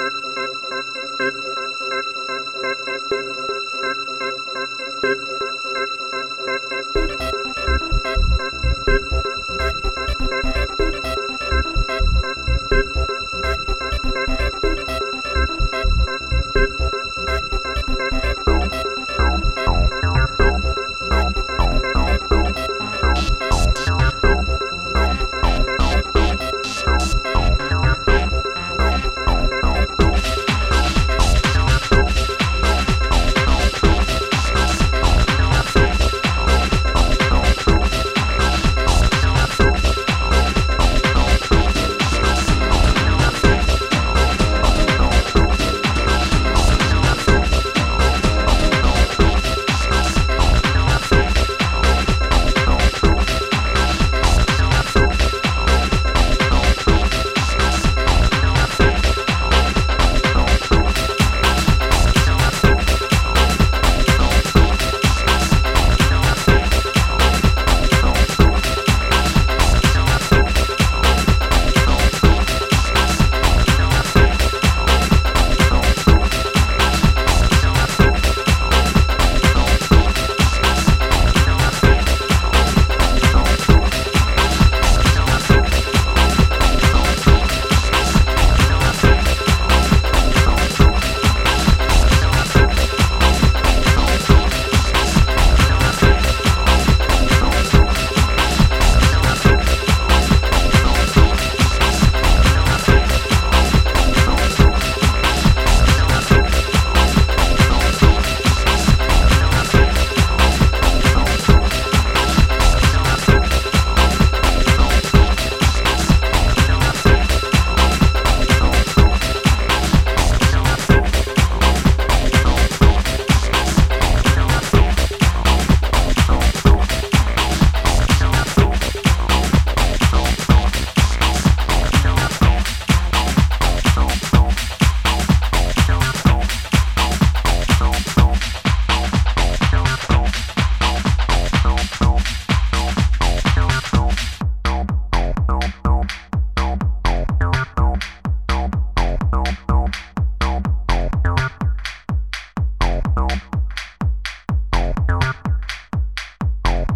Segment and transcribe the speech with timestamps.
[0.00, 0.24] Thank
[7.82, 7.89] you.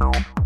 [0.00, 0.39] Thank